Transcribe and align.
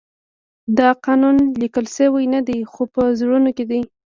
دا 0.77 0.89
قانون 1.05 1.37
لیکل 1.61 1.85
شوی 1.95 2.25
نه 2.33 2.39
دی 2.47 2.57
خو 2.71 2.81
په 2.93 3.01
زړونو 3.19 3.49
کې 3.57 3.65
دی. 3.71 3.81